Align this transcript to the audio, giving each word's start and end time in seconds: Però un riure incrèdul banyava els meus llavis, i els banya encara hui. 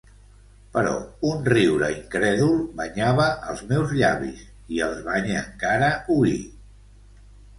Però 0.75 0.93
un 1.31 1.43
riure 1.51 1.89
incrèdul 1.97 2.55
banyava 2.79 3.27
els 3.53 3.61
meus 3.73 3.93
llavis, 3.99 4.41
i 4.77 4.83
els 4.87 5.05
banya 5.09 5.37
encara 5.43 5.91
hui. 6.15 6.35